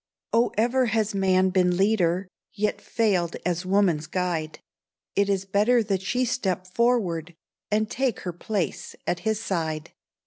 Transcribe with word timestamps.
Oh, 0.33 0.51
ever 0.57 0.87
has 0.87 1.13
man 1.13 1.51
been 1.51 1.77
leader, 1.77 2.27
Yet 2.53 2.81
failed 2.81 3.35
as 3.45 3.67
woman's 3.67 4.07
guide. 4.07 4.57
It 5.15 5.29
is 5.29 5.45
better 5.45 5.83
that 5.83 6.01
she 6.01 6.25
step 6.25 6.65
forward, 6.65 7.35
And 7.69 7.87
take 7.87 8.21
her 8.21 8.33
place 8.33 8.95
at 9.05 9.19
his 9.19 9.39
side. 9.39 9.91